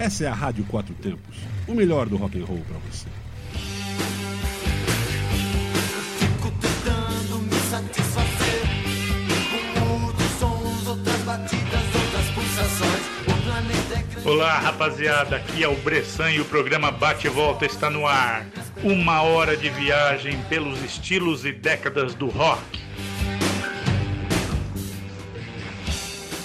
[0.00, 1.36] Essa é a Rádio Quatro Tempos,
[1.68, 3.06] o melhor do rock and roll para você.
[14.24, 14.26] É.
[14.26, 15.36] Olá, rapaziada.
[15.36, 18.46] Aqui é o Bressan e o programa Bate e Volta está no ar.
[18.82, 22.79] Uma hora de viagem pelos estilos e décadas do rock.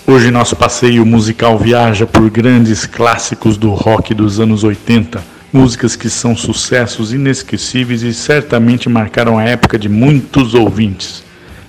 [0.08, 5.20] Hoje nosso passeio musical viaja por grandes clássicos do rock dos anos 80,
[5.52, 11.24] músicas que são sucessos inesquecíveis e certamente marcaram a época de muitos ouvintes.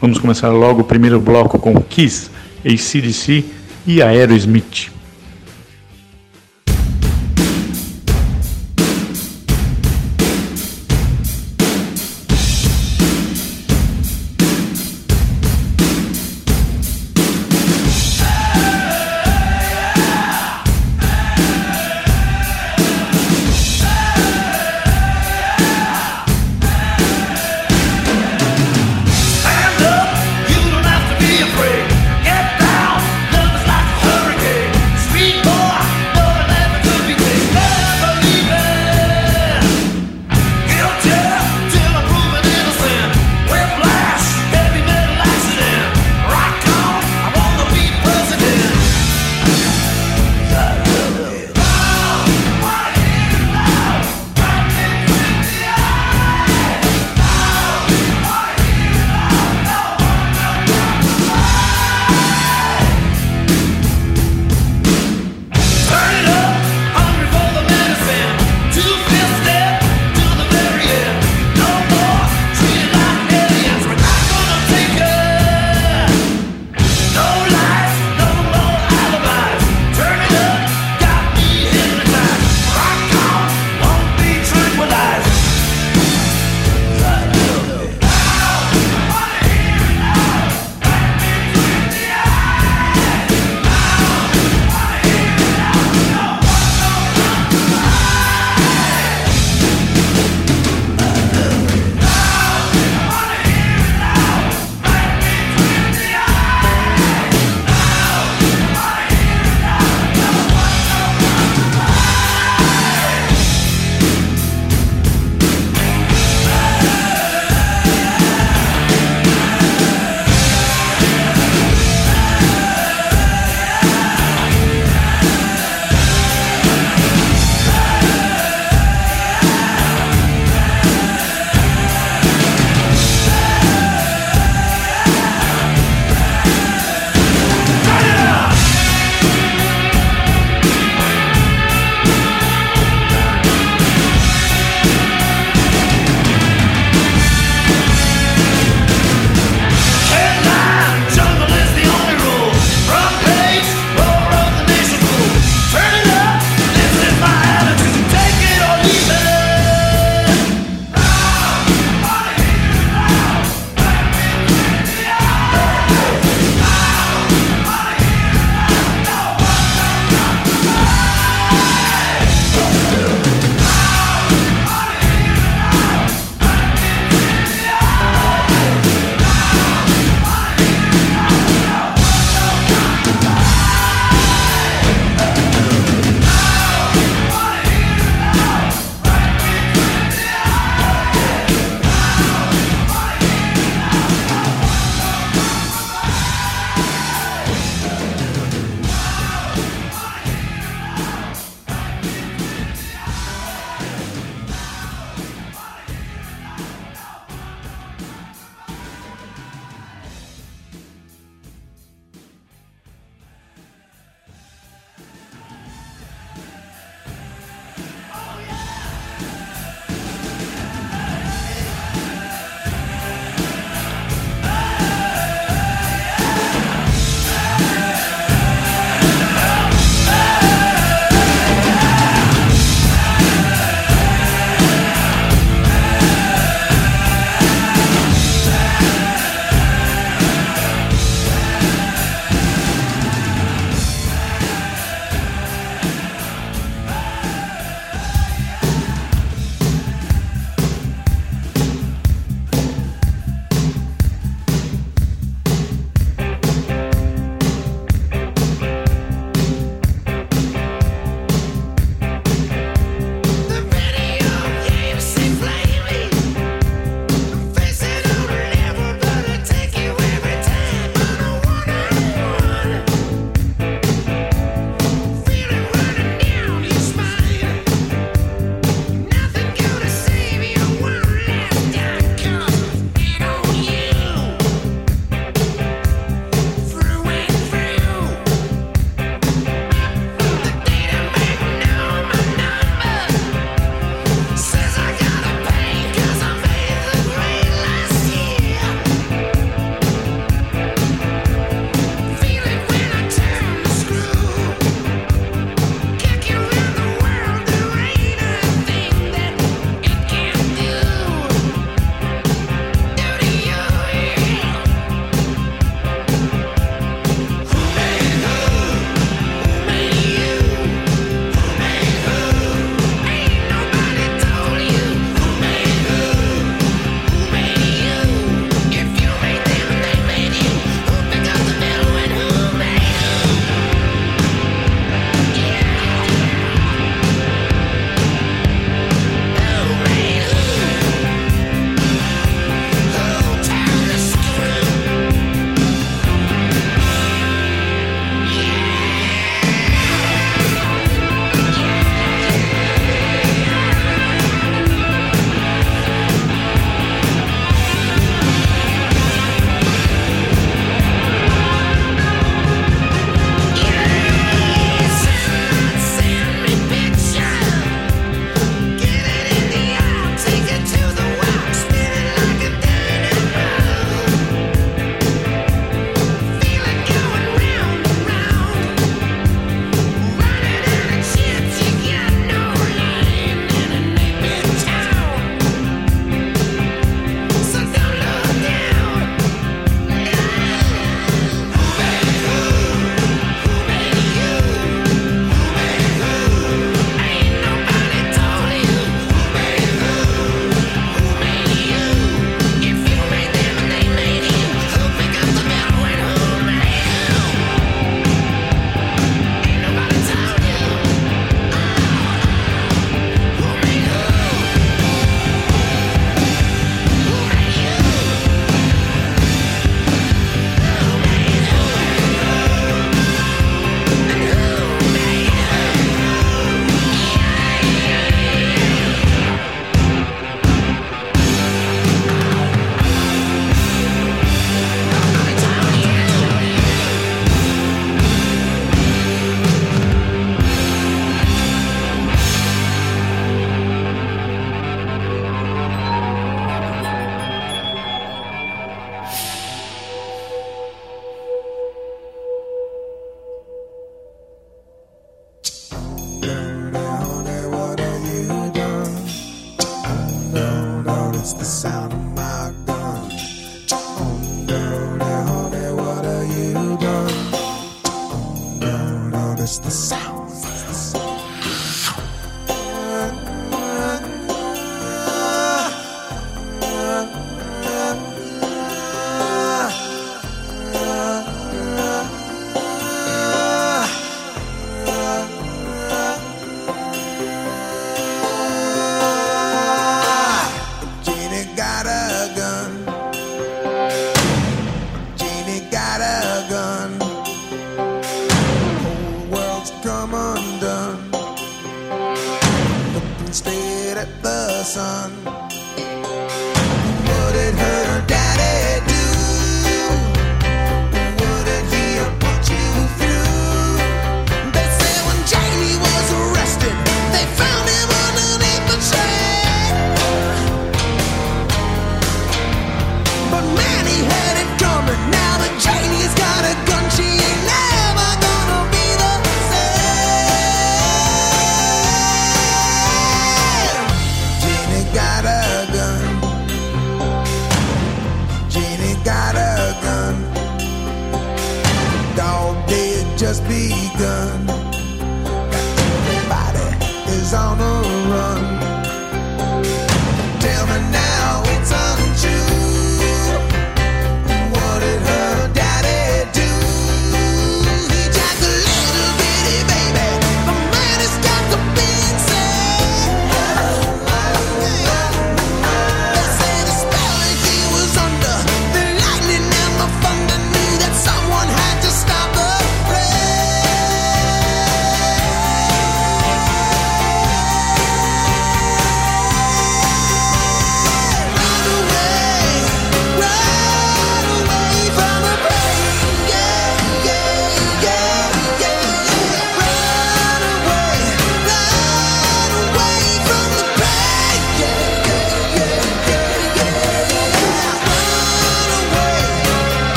[0.00, 2.30] Vamos começar logo o primeiro bloco com Kiss,
[2.64, 3.44] ACDC
[3.84, 4.99] e Aerosmith.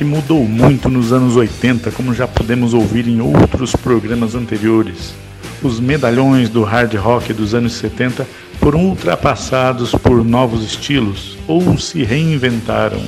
[0.00, 5.14] Rock mudou muito nos anos 80, como já podemos ouvir em outros programas anteriores.
[5.62, 8.26] Os medalhões do hard rock dos anos 70
[8.58, 13.00] foram ultrapassados por novos estilos ou se reinventaram.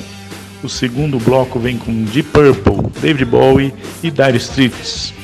[0.63, 5.22] O segundo bloco vem com Deep Purple, David Bowie e Dire Straits.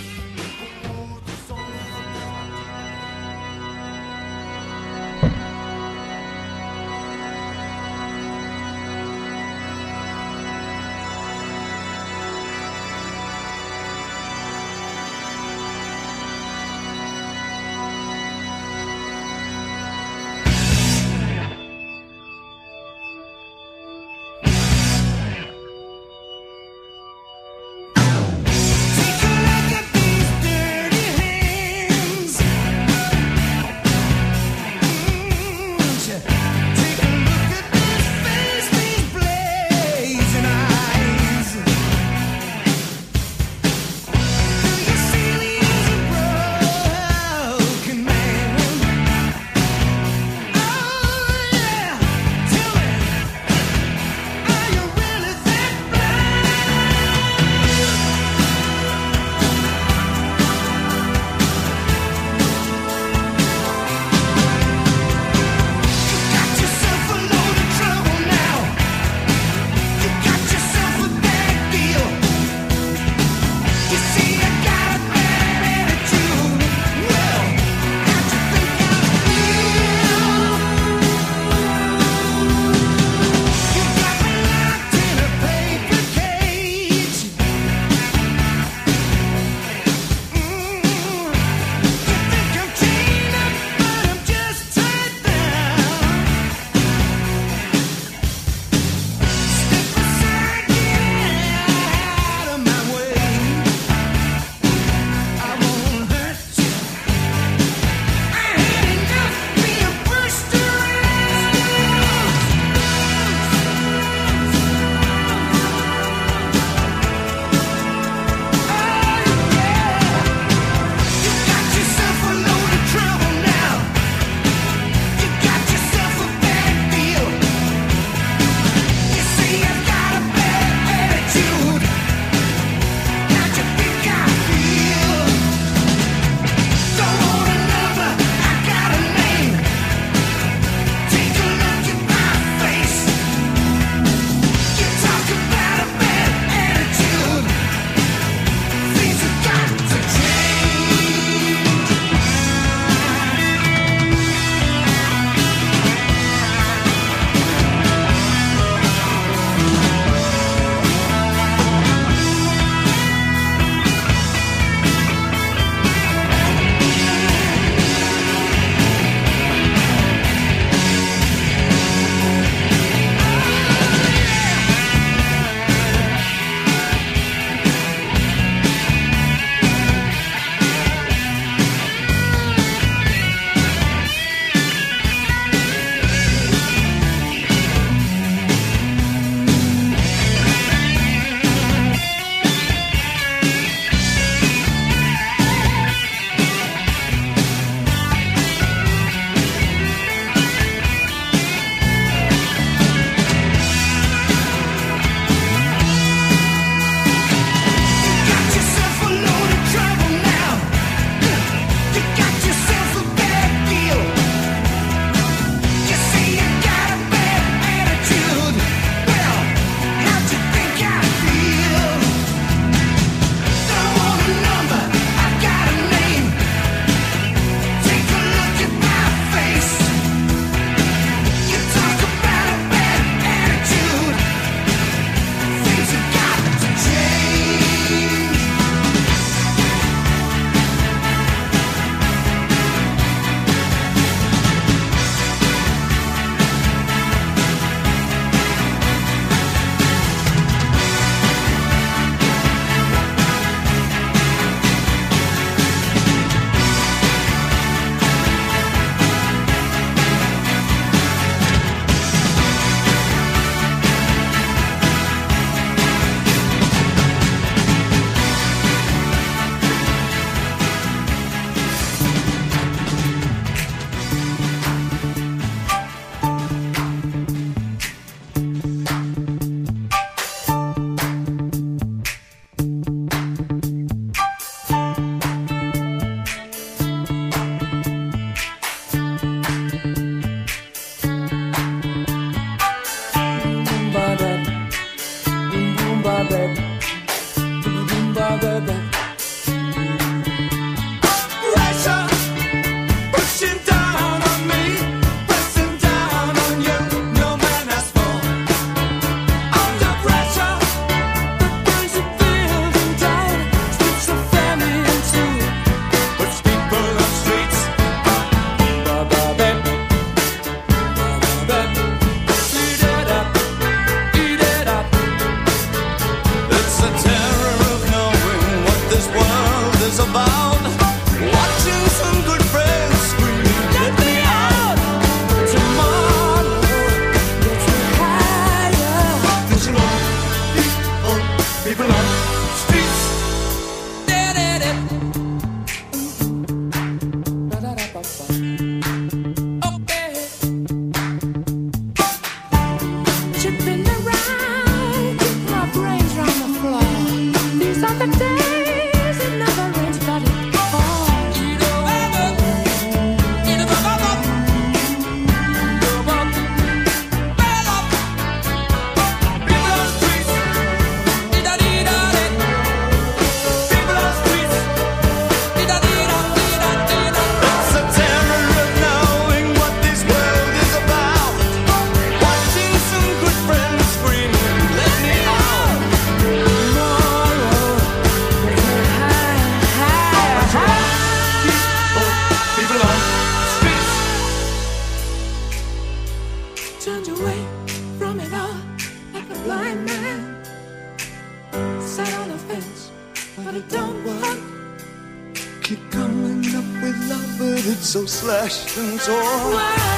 [408.28, 409.97] flesh and torn.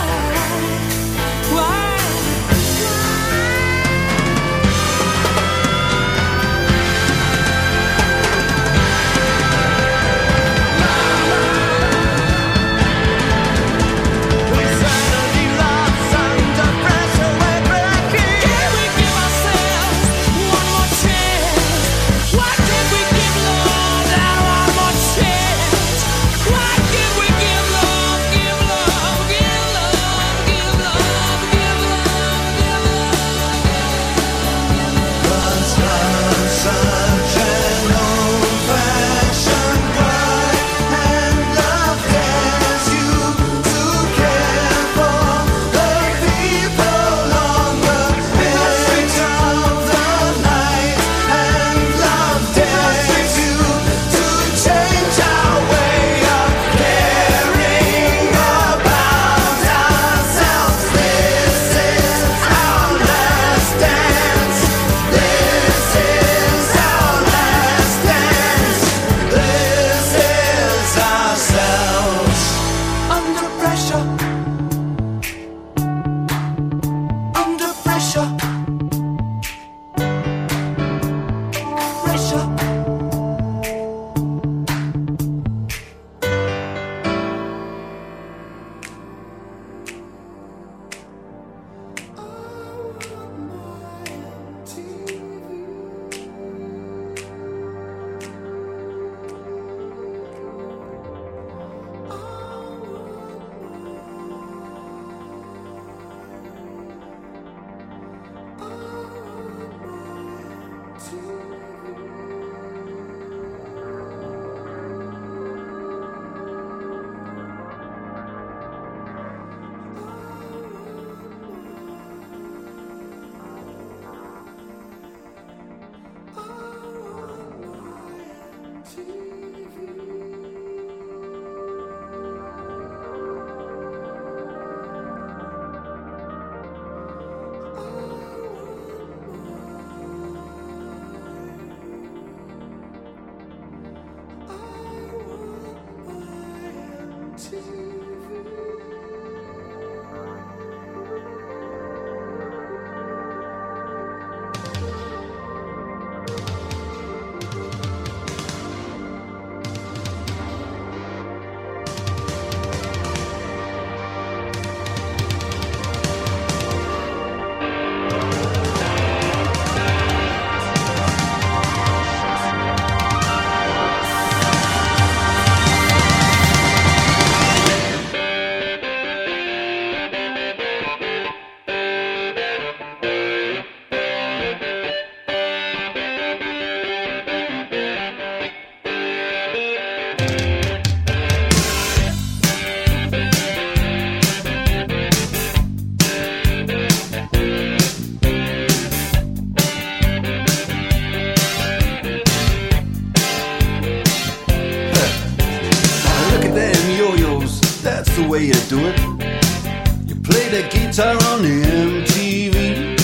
[211.00, 212.98] Are on the MTV.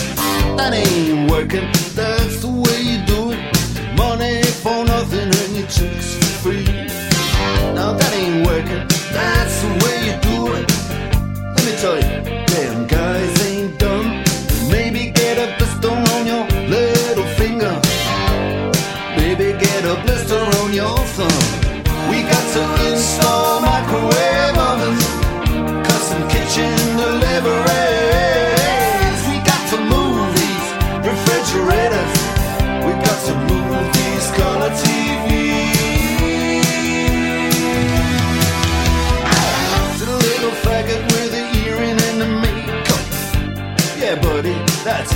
[0.58, 1.66] That ain't working.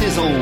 [0.01, 0.41] his own.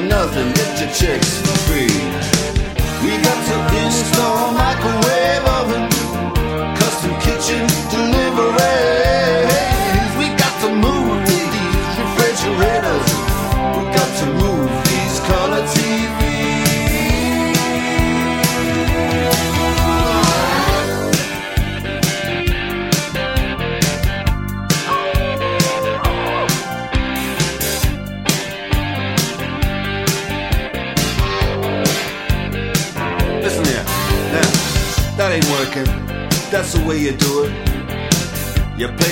[0.00, 2.17] nothing, but your chicks for free.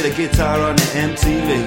[0.07, 1.67] a guitar on the MTV.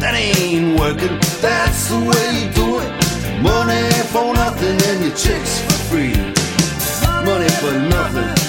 [0.00, 3.42] That ain't working, that's the way you do it.
[3.42, 6.12] Money for nothing and your chicks for free.
[7.24, 8.41] Money for nothing.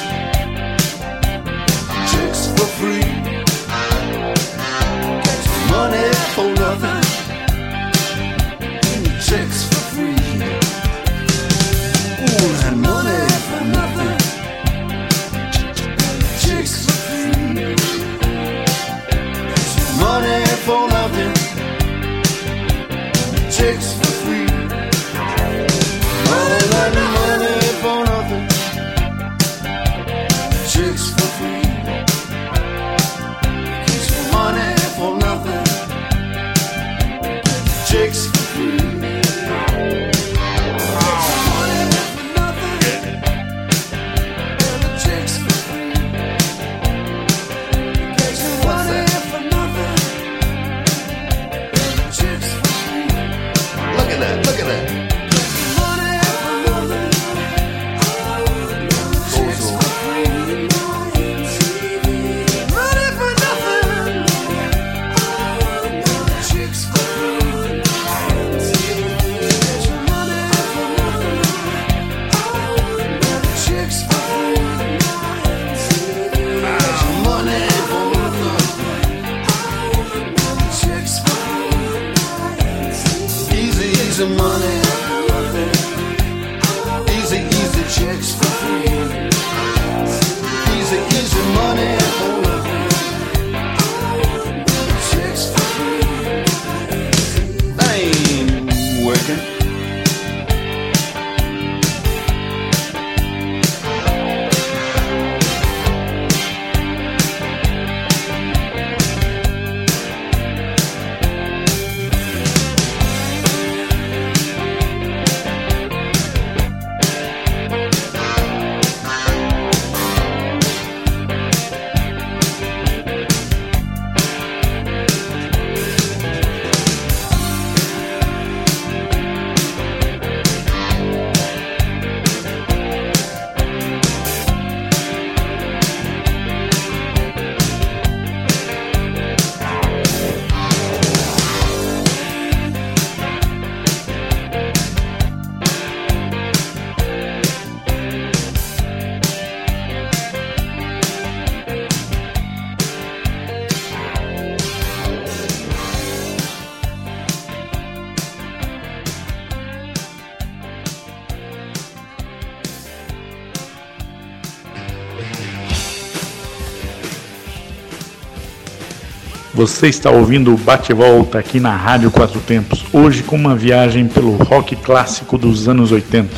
[169.64, 174.36] Você está ouvindo o Bate-Volta aqui na Rádio Quatro Tempos, hoje com uma viagem pelo
[174.36, 176.36] rock clássico dos anos 80.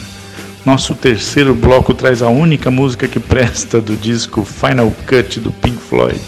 [0.64, 5.76] Nosso terceiro bloco traz a única música que presta do disco Final Cut do Pink
[5.76, 6.22] Floyd,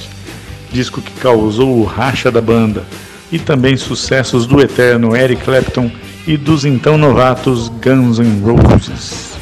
[0.72, 2.84] disco que causou o racha da banda,
[3.32, 5.92] e também sucessos do eterno Eric Clapton
[6.26, 9.37] e dos então novatos Guns N' Roses.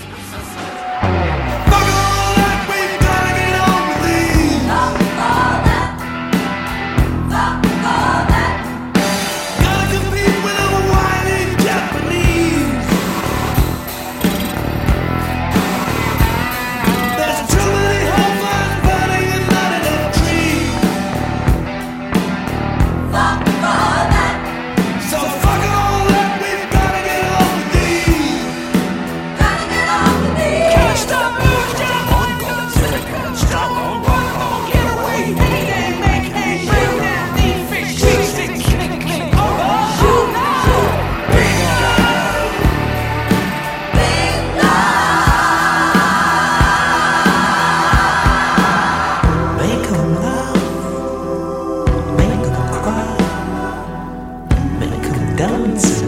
[55.45, 56.04] dance.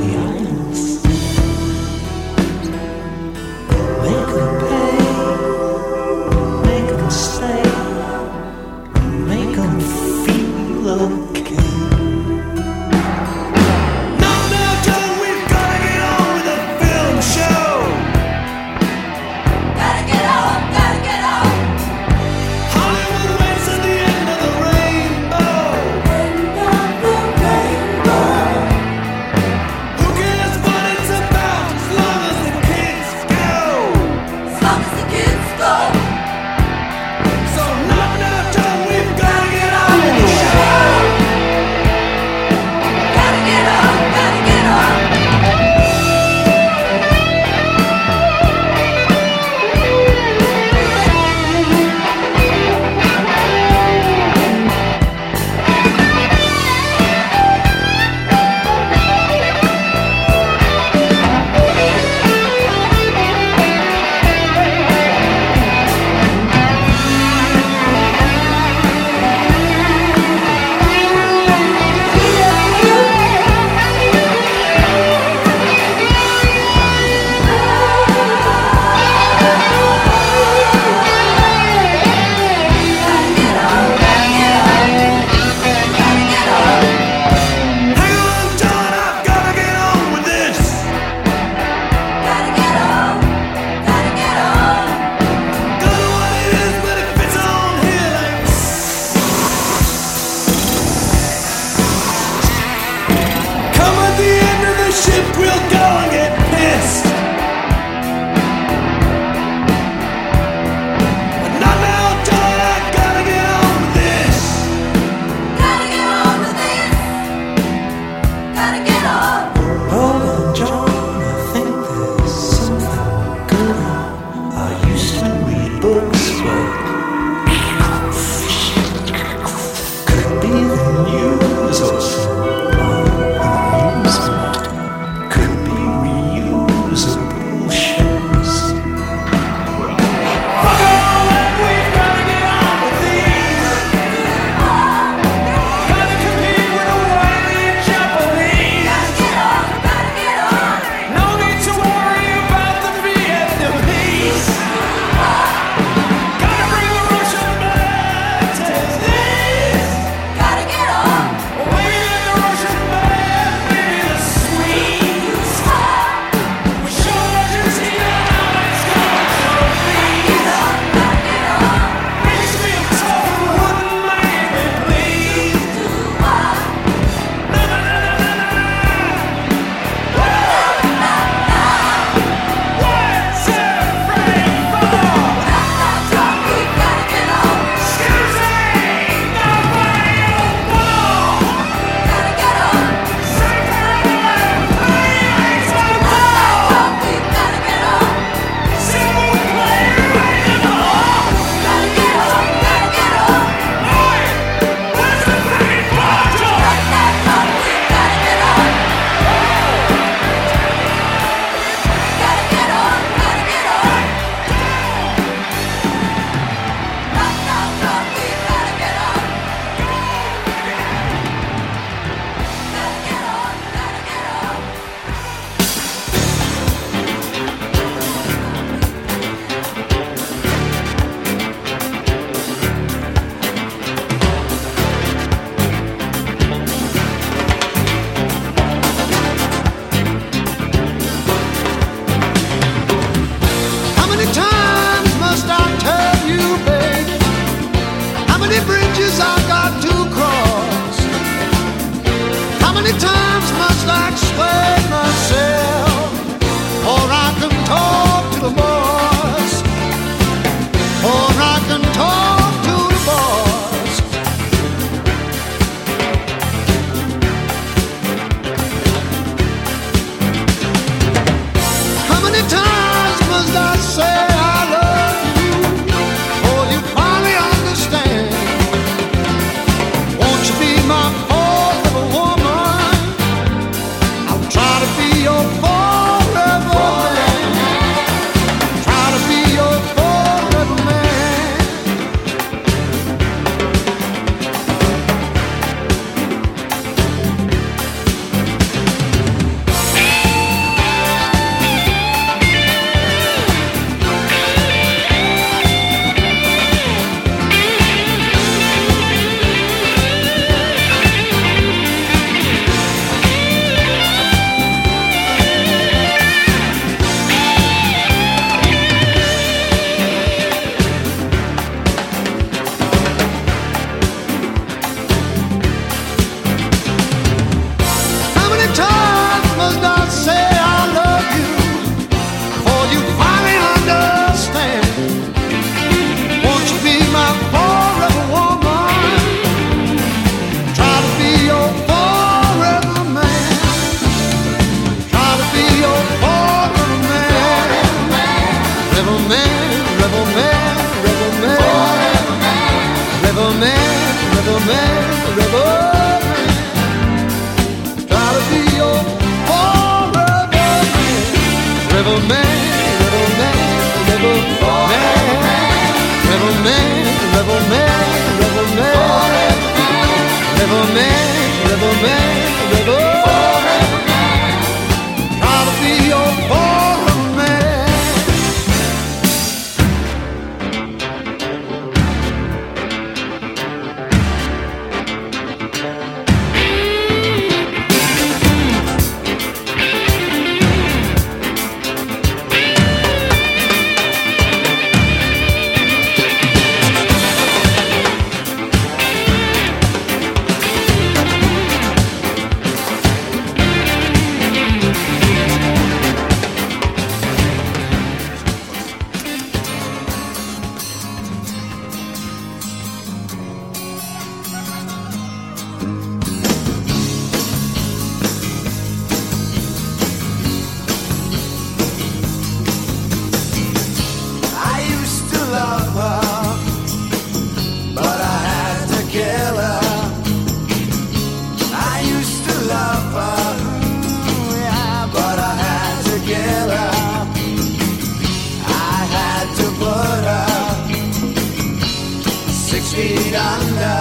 [442.98, 444.00] feet under,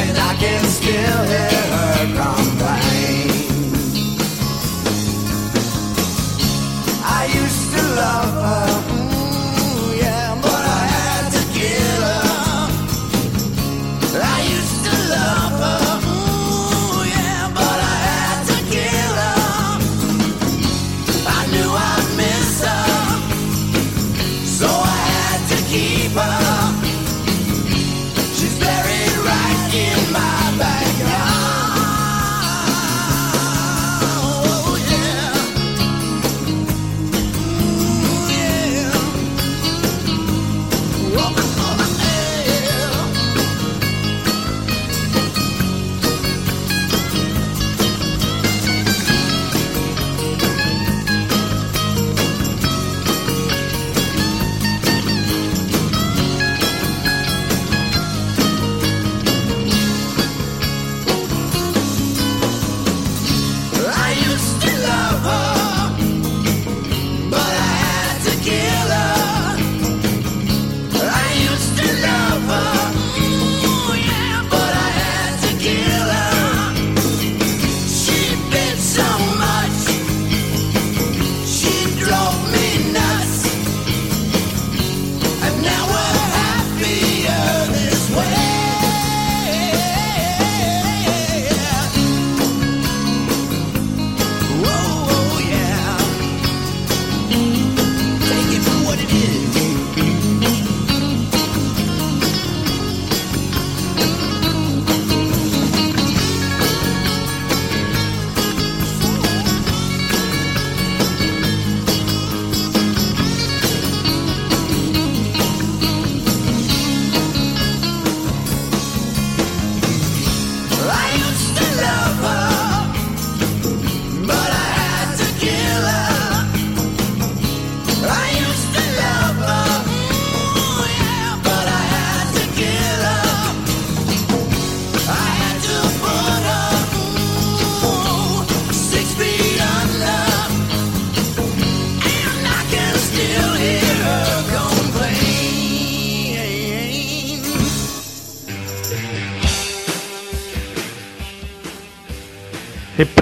[0.00, 3.26] and I can still hear her complain.
[7.18, 8.35] I used to love.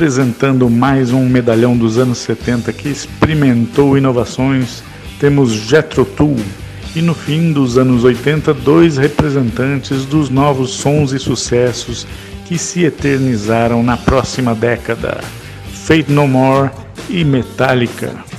[0.04, 4.82] apresentando mais um medalhão dos anos 70 que experimentou inovações.
[5.18, 6.36] Temos Jetro Tool
[6.94, 12.06] e no fim dos anos 80, dois representantes dos novos sons e sucessos
[12.44, 15.22] que se eternizaram na próxima década:
[15.72, 16.70] Fate No More
[17.08, 18.33] e Metallica.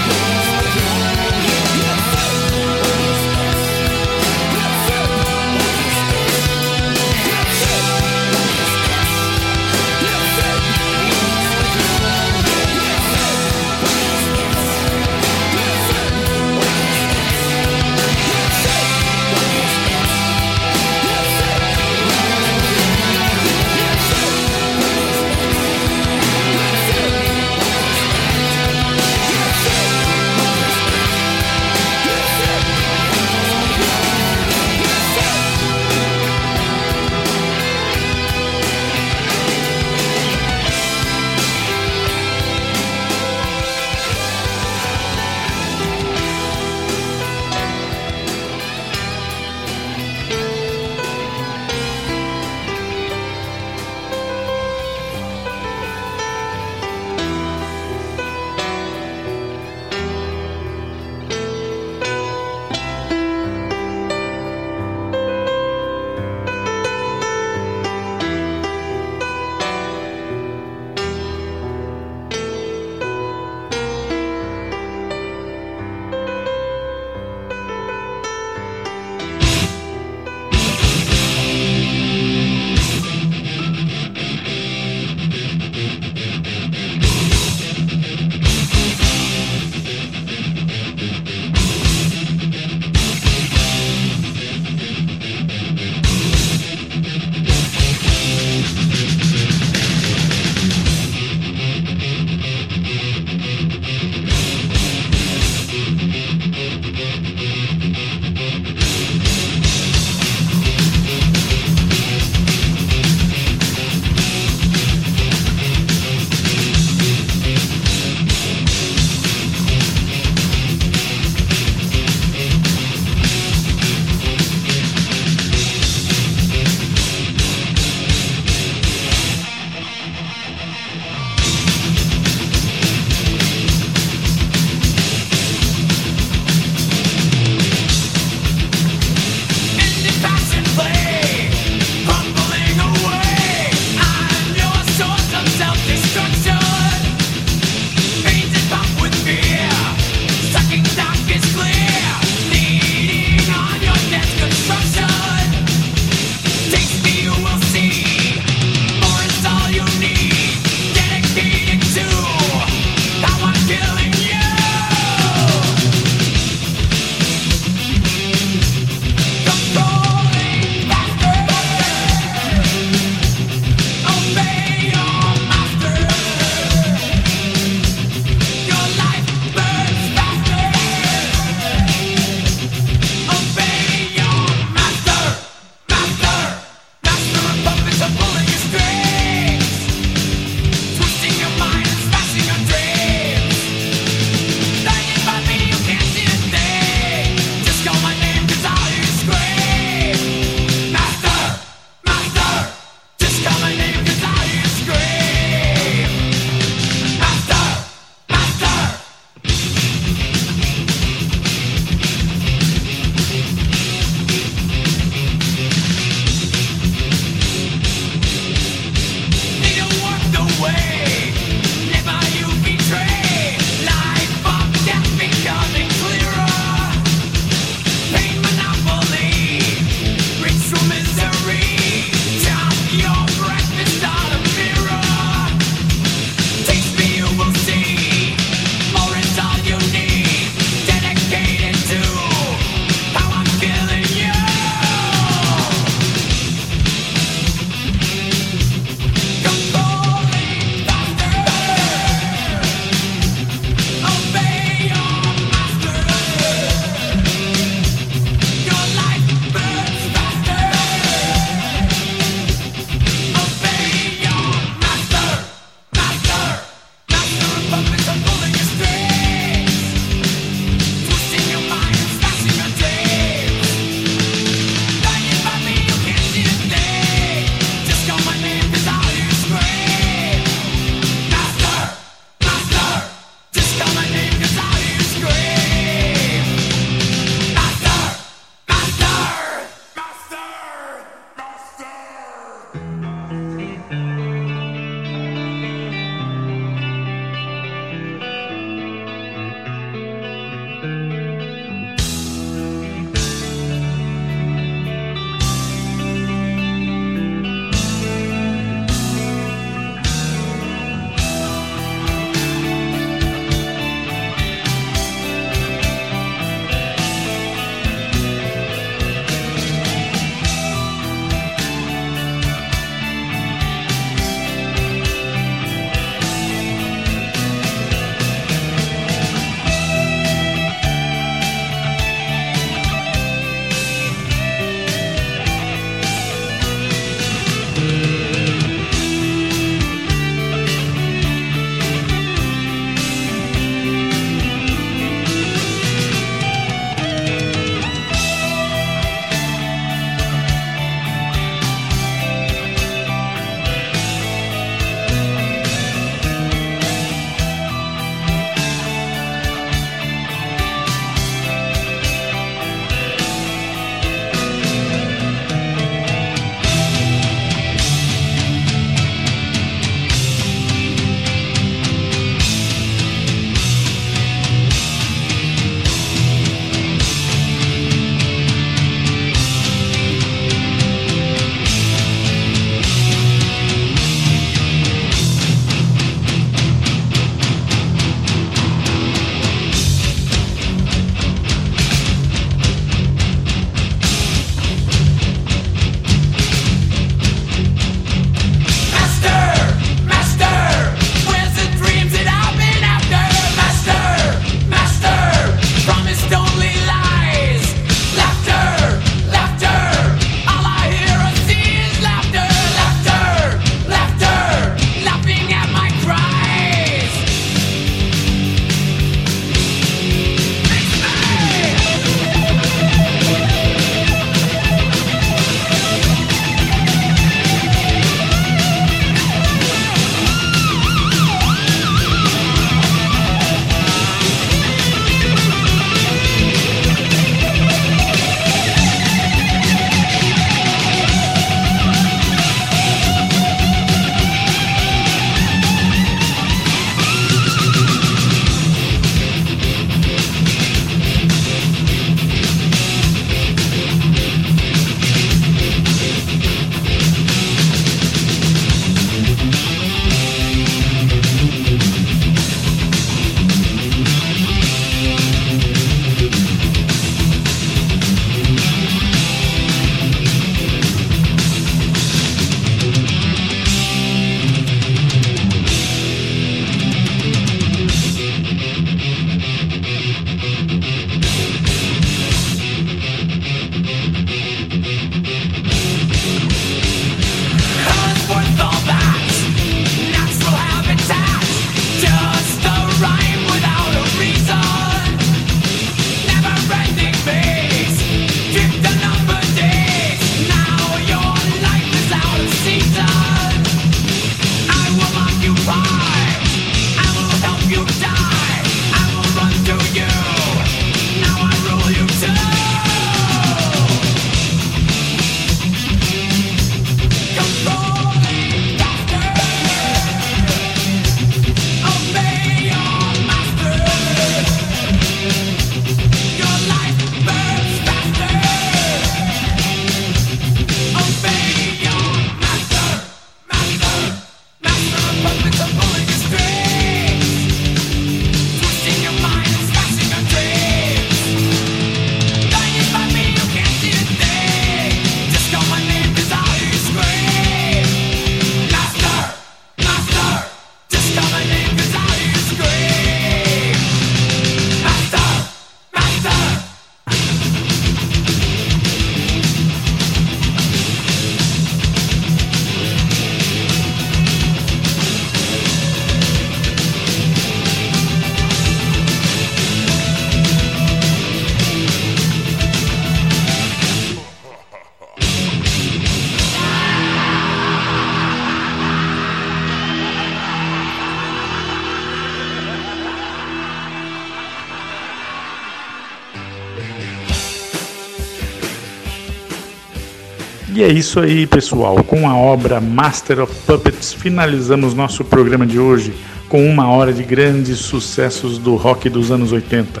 [591.02, 591.96] Isso aí, pessoal.
[592.04, 596.14] Com a obra Master of Puppets, finalizamos nosso programa de hoje
[596.48, 600.00] com uma hora de grandes sucessos do rock dos anos 80.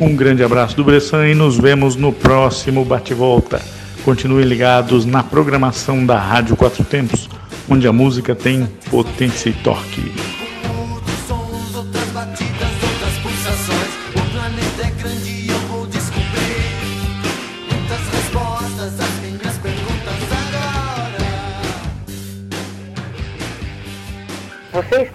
[0.00, 3.60] Um grande abraço do Bressan e nos vemos no próximo bate-volta.
[4.06, 7.28] Continuem ligados na programação da Rádio Quatro Tempos,
[7.68, 10.27] onde a música tem potência e torque.